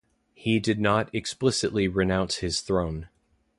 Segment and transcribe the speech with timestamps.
[0.33, 3.07] He did not explicitly renounce his throne.